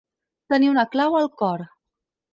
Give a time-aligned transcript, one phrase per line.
[0.53, 1.65] Tenir un clau al cor.